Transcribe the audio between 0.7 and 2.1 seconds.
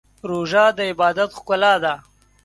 د عبادت ښکلا ده.